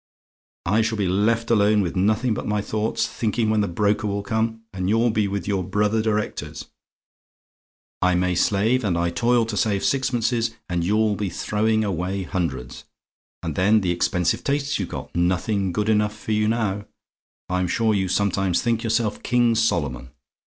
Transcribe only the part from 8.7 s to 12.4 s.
and I toil to save sixpences; and you'll be throwing away